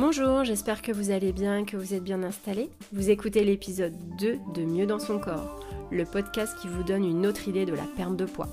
[0.00, 2.70] Bonjour, j'espère que vous allez bien, que vous êtes bien installés.
[2.90, 5.60] Vous écoutez l'épisode 2 de Mieux dans son corps,
[5.90, 8.48] le podcast qui vous donne une autre idée de la perte de poids.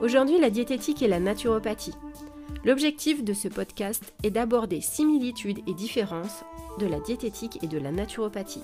[0.00, 1.96] Aujourd'hui, la diététique et la naturopathie.
[2.64, 6.44] L'objectif de ce podcast est d'aborder similitudes et différences
[6.78, 8.62] de la diététique et de la naturopathie.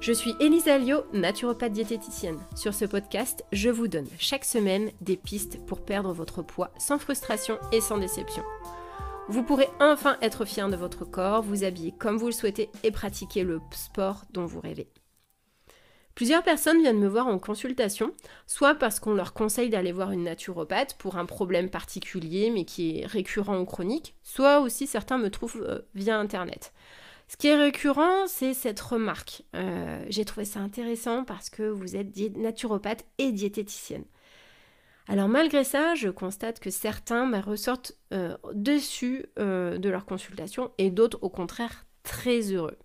[0.00, 2.38] Je suis Elisa Lio, naturopathe diététicienne.
[2.54, 6.98] Sur ce podcast, je vous donne chaque semaine des pistes pour perdre votre poids sans
[6.98, 8.42] frustration et sans déception.
[9.26, 12.90] Vous pourrez enfin être fier de votre corps, vous habiller comme vous le souhaitez et
[12.90, 14.90] pratiquer le sport dont vous rêvez.
[16.14, 18.12] Plusieurs personnes viennent me voir en consultation,
[18.46, 23.00] soit parce qu'on leur conseille d'aller voir une naturopathe pour un problème particulier mais qui
[23.00, 26.74] est récurrent ou chronique, soit aussi certains me trouvent euh, via Internet.
[27.26, 29.42] Ce qui est récurrent, c'est cette remarque.
[29.56, 34.04] Euh, j'ai trouvé ça intéressant parce que vous êtes naturopathe et diététicienne.
[35.06, 40.70] Alors malgré ça, je constate que certains bah, ressortent euh, dessus euh, de leur consultation
[40.78, 42.78] et d'autres au contraire très heureux.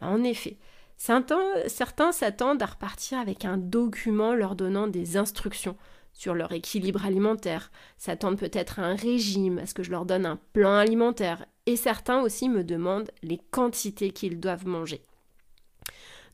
[0.00, 0.58] Bah, en effet,
[0.96, 5.76] certains s'attendent à repartir avec un document leur donnant des instructions
[6.12, 10.26] sur leur équilibre alimentaire, s'attendent peut-être à un régime, à ce que je leur donne
[10.26, 15.02] un plan alimentaire, et certains aussi me demandent les quantités qu'ils doivent manger.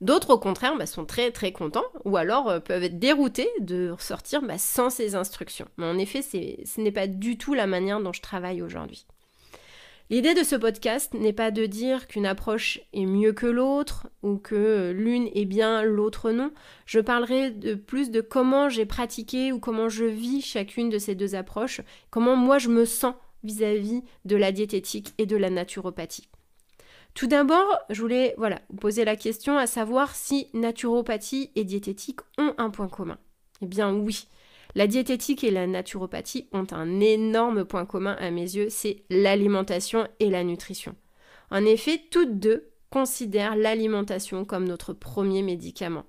[0.00, 3.90] D'autres, au contraire, bah, sont très très contents ou alors euh, peuvent être déroutés de
[3.90, 5.68] ressortir bah, sans ces instructions.
[5.78, 9.06] En effet, ce n'est pas du tout la manière dont je travaille aujourd'hui.
[10.08, 14.38] L'idée de ce podcast n'est pas de dire qu'une approche est mieux que l'autre ou
[14.38, 16.50] que l'une est bien, l'autre non.
[16.84, 21.14] Je parlerai de plus de comment j'ai pratiqué ou comment je vis chacune de ces
[21.14, 23.14] deux approches, comment moi je me sens
[23.44, 26.28] vis-à-vis de la diététique et de la naturopathie.
[27.14, 32.54] Tout d'abord, je voulais vous poser la question à savoir si naturopathie et diététique ont
[32.58, 33.18] un point commun.
[33.62, 34.26] Eh bien oui,
[34.74, 40.06] la diététique et la naturopathie ont un énorme point commun à mes yeux, c'est l'alimentation
[40.20, 40.94] et la nutrition.
[41.50, 46.04] En effet, toutes deux considèrent l'alimentation comme notre premier médicament.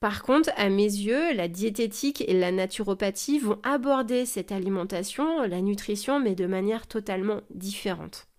[0.00, 5.60] Par contre, à mes yeux, la diététique et la naturopathie vont aborder cette alimentation, la
[5.60, 8.29] nutrition, mais de manière totalement différente.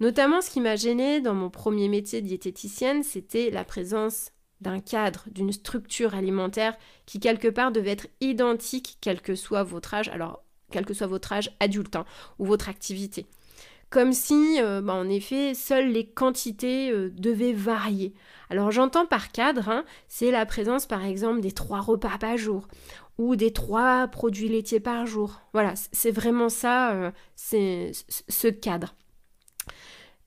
[0.00, 5.24] Notamment, ce qui m'a gêné dans mon premier métier diététicienne, c'était la présence d'un cadre,
[5.30, 10.42] d'une structure alimentaire qui quelque part devait être identique quel que soit votre âge, alors
[10.70, 12.04] quel que soit votre âge adulte hein,
[12.38, 13.26] ou votre activité.
[13.90, 18.14] Comme si, euh, bah, en effet, seules les quantités euh, devaient varier.
[18.50, 22.66] Alors j'entends par cadre, hein, c'est la présence par exemple des trois repas par jour
[23.18, 25.40] ou des trois produits laitiers par jour.
[25.52, 27.92] Voilà, c'est vraiment ça, euh, c'est
[28.28, 28.94] ce cadre.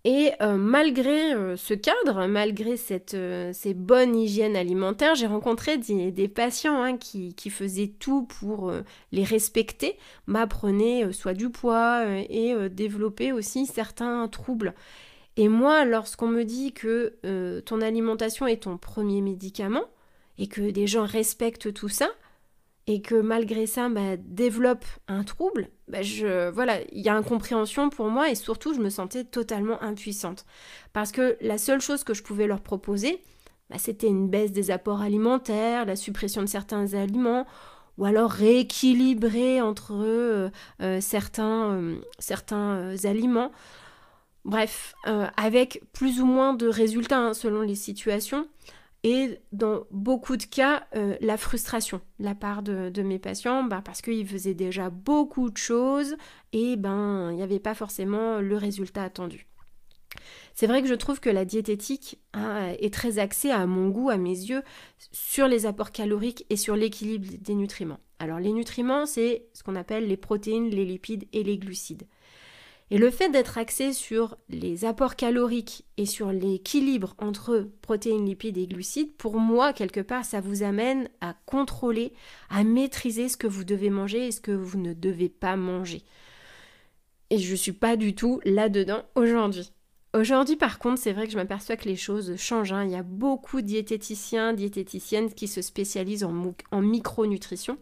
[0.09, 5.77] Et euh, malgré euh, ce cadre, malgré cette, euh, ces bonnes hygiènes alimentaires, j'ai rencontré
[5.77, 8.71] des, patients hein, qui, faisaient tout pour
[9.11, 14.73] les respecter, m'apprenaient soit du poids et développaient aussi certains troubles.
[15.35, 17.13] Et moi, lorsqu'on me dit que
[17.65, 19.85] ton alimentation est ton premier médicament
[20.37, 22.09] et que des gens respectent tout ça,
[22.87, 27.89] et que malgré ça bah, développe un trouble, bah, je, voilà, il y a incompréhension
[27.89, 30.45] pour moi et surtout je me sentais totalement impuissante.
[30.93, 33.21] Parce que la seule chose que je pouvais leur proposer,
[33.69, 37.45] bah, c'était une baisse des apports alimentaires, la suppression de certains aliments,
[37.97, 40.49] ou alors rééquilibrer entre euh,
[40.81, 43.51] euh, certains, euh, certains aliments.
[44.45, 44.95] Bref,
[45.35, 48.47] avec plus ou moins de résultats hein, selon les situations
[49.03, 53.81] et dans beaucoup de cas, euh, la frustration de la part de, mes patients, bah,
[53.83, 56.15] parce qu'ils faisaient déjà beaucoup de choses
[56.51, 59.47] et ben il n'y avait pas forcément le résultat attendu.
[60.55, 64.09] C'est vrai que je trouve que la diététique hein, est très axée à mon goût,
[64.09, 64.63] à mes yeux,
[65.11, 67.99] sur les apports caloriques et sur l'équilibre des nutriments.
[68.17, 72.07] Alors les nutriments, c'est ce qu'on appelle les protéines, les lipides et les glucides.
[72.89, 78.57] Et le fait d'être axé sur les apports caloriques et sur l'équilibre entre protéines, lipides
[78.57, 82.13] et glucides, pour moi, quelque part, ça vous amène à contrôler,
[82.49, 86.03] à maîtriser ce que vous devez manger et ce que vous ne devez pas manger.
[87.29, 89.73] Et je ne suis pas du tout là-dedans aujourd'hui.
[90.13, 92.71] Aujourd'hui, par contre, c'est vrai que je m'aperçois que les choses changent.
[92.71, 92.85] Hein.
[92.85, 97.77] Il y a beaucoup de diététiciens, diététiciennes qui se spécialisent en, en micronutrition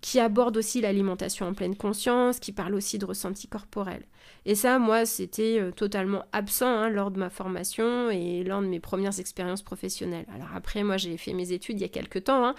[0.00, 4.02] qui aborde aussi l'alimentation en pleine conscience, qui parle aussi de ressenti corporel.
[4.46, 8.66] Et ça, moi, c'était euh, totalement absent hein, lors de ma formation et lors de
[8.66, 10.26] mes premières expériences professionnelles.
[10.34, 12.46] Alors après, moi, j'ai fait mes études il y a quelques temps.
[12.46, 12.54] Hein.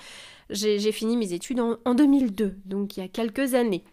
[0.50, 3.84] J'ai fini mes études en, 2002, donc il y a quelques années.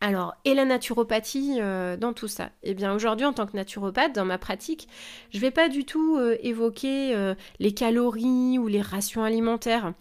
[0.00, 2.50] Alors, et la naturopathie euh, dans tout ça?
[2.62, 4.88] Eh bien, aujourd'hui, en tant que naturopathe, dans ma pratique,
[5.30, 9.94] je ne vais pas du tout euh, évoquer les calories ou les rations alimentaires.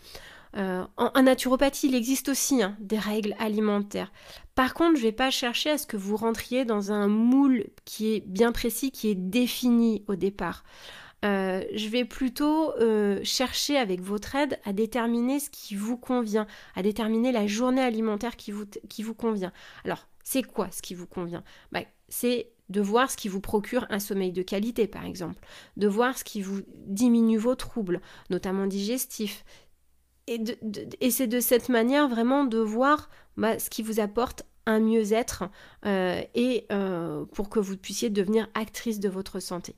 [0.58, 4.12] Euh, en, naturopathie, il existe aussi hein, des règles alimentaires.
[4.56, 7.66] Par contre, je ne vais pas chercher à ce que vous rentriez dans un moule
[7.86, 10.64] qui est bien précis, qui est défini au départ.
[11.26, 16.48] Euh, je vais plutôt euh, chercher avec votre aide à déterminer ce qui vous convient,
[16.76, 19.52] à déterminer la journée alimentaire qui vous, convient.
[19.84, 21.44] Alors, c'est quoi ce qui vous convient?
[21.72, 25.40] Bah, C'est de voir ce qui vous procure un sommeil de qualité, par exemple,
[25.78, 29.46] de voir ce qui vous diminue vos troubles, notamment digestifs.
[30.28, 35.46] Et, c'est de cette manière vraiment de voir bah, ce qui vous apporte un mieux-être
[35.86, 36.68] euh, et
[37.32, 39.76] pour que vous puissiez devenir actrice de votre santé.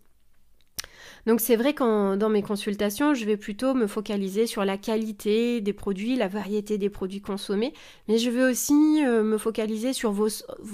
[1.26, 5.62] Donc c'est vrai que dans mes consultations, je vais plutôt me focaliser sur la qualité
[5.62, 7.74] des produits, la variété des produits consommés,
[8.08, 10.30] mais je vais aussi euh, me focaliser sur vos,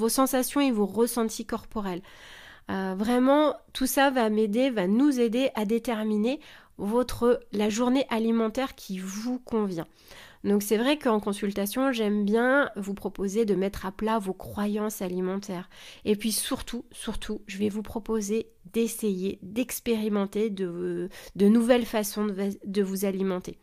[0.09, 2.01] sensations et vos ressentis corporels.
[2.71, 6.39] Euh, vraiment, tout ça va m'aider, va nous aider à déterminer
[6.77, 9.87] votre la journée alimentaire qui vous convient.
[10.45, 15.01] Donc c'est vrai qu'en consultation, j'aime bien vous proposer de mettre à plat vos croyances
[15.01, 15.69] alimentaires.
[16.05, 22.83] Et puis surtout, surtout, je vais vous proposer d'essayer, d'expérimenter de, nouvelles façons de, de
[22.83, 23.57] vous alimenter.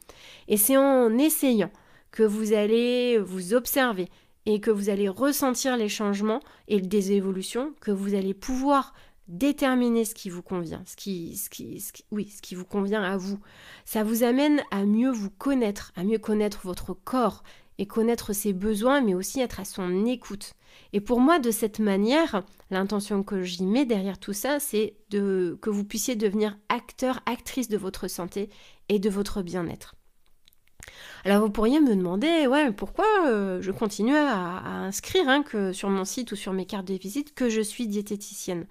[0.49, 1.71] Et c'est en essayant
[2.11, 4.09] que vous allez vous observer
[4.45, 8.93] et que vous allez ressentir les changements et des évolutions, que vous allez pouvoir
[9.29, 13.17] déterminer ce qui vous convient, ce qui, ce qui, oui, ce qui vous convient à
[13.17, 13.39] vous.
[13.85, 17.43] Ça vous amène à mieux vous connaître, à mieux connaître votre corps
[17.79, 20.55] et connaître ses besoins, mais aussi être à son écoute.
[20.93, 25.71] Et pour moi, de cette manière, l'intention que j'y mets derrière tout ça, c'est que
[25.71, 28.51] vous puissiez devenir acteur, actrice de votre santé
[28.89, 29.95] et de votre bien-être.
[31.25, 35.89] Alors vous pourriez me demander, ouais, pourquoi euh, je continue à, inscrire hein, que sur
[35.89, 38.67] mon site ou sur mes cartes de visite que je suis diététicienne?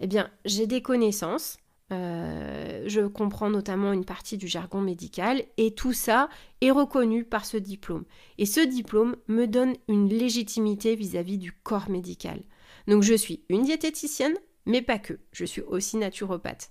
[0.00, 1.58] Eh bien, j'ai des connaissances,
[1.92, 6.28] euh, je comprends notamment une partie du jargon médical et tout ça
[6.60, 8.04] est reconnu par ce diplôme.
[8.38, 12.42] Et ce diplôme me donne une légitimité vis-à-vis du corps médical.
[12.88, 14.34] Donc je suis une diététicienne,
[14.64, 15.18] mais pas que.
[15.32, 16.70] Je suis aussi naturopathe.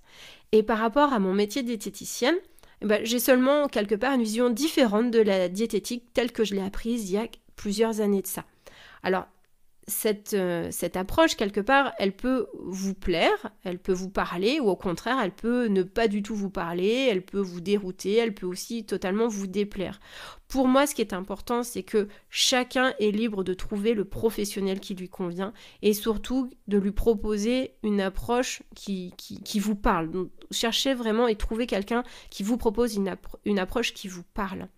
[0.52, 2.36] Et par rapport à mon métier de diététicienne,
[2.82, 6.54] eh ben, j'ai seulement quelque part une vision différente de la diététique telle que je
[6.54, 7.26] l'ai apprise il y a
[7.56, 8.44] plusieurs années de ça.
[9.02, 9.26] Alors,
[9.88, 14.68] cette, euh, cette, approche, quelque part, elle peut vous plaire, elle peut vous parler, ou
[14.68, 18.34] au contraire, elle peut ne pas du tout vous parler, elle peut vous dérouter, elle
[18.34, 20.00] peut aussi totalement vous déplaire.
[20.48, 24.80] Pour moi, ce qui est important, c'est que chacun est libre de trouver le professionnel
[24.80, 25.52] qui lui convient
[25.82, 30.10] et surtout de lui proposer une approche qui, qui, vous parle.
[30.10, 34.68] Donc, cherchez vraiment et trouvez quelqu'un qui vous propose une, une approche qui vous parle.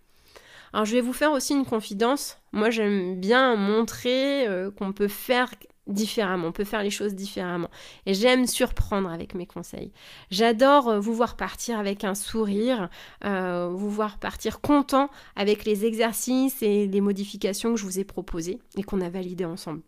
[0.73, 2.37] Alors je vais vous faire aussi une confidence.
[2.51, 5.49] Moi j'aime bien montrer euh, qu'on peut faire
[5.87, 7.69] différemment, on peut faire les choses différemment.
[8.05, 9.91] Et j'aime surprendre avec mes conseils.
[10.29, 12.89] J'adore euh, vous voir partir avec un sourire,
[13.25, 18.03] euh, vous voir partir content avec les exercices et les modifications que je vous ai
[18.03, 19.81] proposées et qu'on a validées ensemble.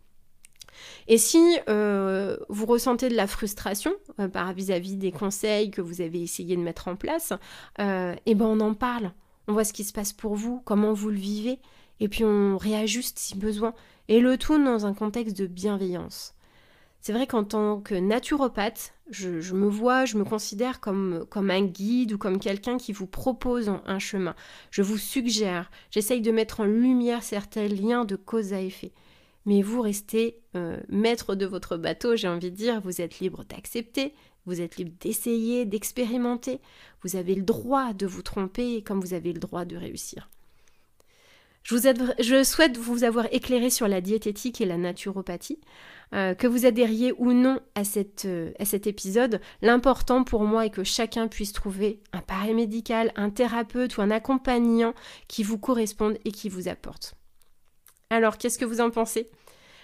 [1.07, 3.91] Et si vous ressentez de la frustration
[4.31, 7.33] par vis-à-vis des conseils que vous avez essayé de mettre en place,
[7.77, 9.11] eh ben on en parle
[9.47, 11.59] on voit ce qui se passe pour vous, comment vous le vivez,
[11.99, 13.73] et puis on réajuste si besoin,
[14.07, 16.35] et le tout dans un contexte de bienveillance.
[17.01, 22.13] C'est vrai qu'en tant que naturopathe, je, me vois, je me considère comme, un guide
[22.13, 24.35] ou comme quelqu'un qui vous propose un chemin.
[24.69, 28.91] Je vous suggère, j'essaye de mettre en lumière certains liens de cause à effet.
[29.47, 33.43] Mais vous restez euh, maître de votre bateau, j'ai envie de dire, vous êtes libre
[33.45, 34.13] d'accepter,
[34.45, 36.59] vous êtes libre d'essayer, d'expérimenter.
[37.03, 40.29] Vous avez le droit de vous tromper comme vous avez le droit de réussir.
[41.63, 45.59] Je, souhaite vous avoir éclairé sur la diététique et la naturopathie.
[46.13, 50.83] Euh, que vous adhériez ou non euh, à cet épisode, l'important pour moi est que
[50.83, 54.93] chacun puisse trouver un paramédical, un thérapeute ou un accompagnant
[55.29, 57.13] qui vous corresponde et qui vous apporte.
[58.09, 59.29] Alors, qu'est-ce que vous en pensez?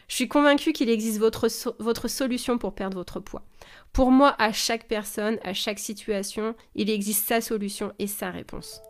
[0.08, 3.44] Je suis convaincue qu'il existe votre, solution pour perdre votre poids.
[3.92, 8.82] Pour moi, à chaque personne, à chaque situation, il existe sa solution et sa réponse.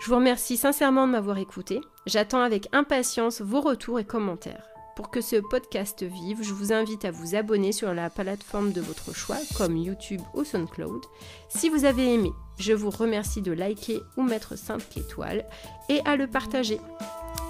[0.00, 1.80] Je vous remercie sincèrement de m'avoir écouté.
[2.06, 4.66] J'attends avec impatience vos retours et commentaires.
[4.96, 8.80] Pour que ce podcast vive, je vous invite à vous abonner sur la plateforme de
[8.80, 11.04] votre choix, comme YouTube ou SoundCloud.
[11.48, 15.44] Si vous avez aimé, je vous remercie de liker ou mettre 5 étoiles
[15.88, 16.78] et à le partager.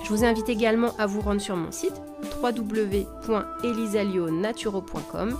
[0.05, 2.01] Je vous invite également à vous rendre sur mon site
[2.43, 5.39] www.elisalionaturo.com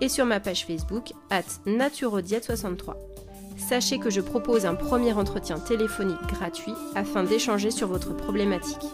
[0.00, 2.94] et sur ma page Facebook at naturodiète63.
[3.56, 8.84] Sachez que je propose un premier entretien téléphonique gratuit afin d'échanger sur votre problématique.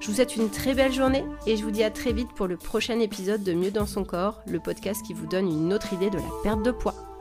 [0.00, 2.48] Je vous souhaite une très belle journée et je vous dis à très vite pour
[2.48, 5.92] le prochain épisode de Mieux dans son corps, le podcast qui vous donne une autre
[5.92, 7.11] idée de la perte de poids.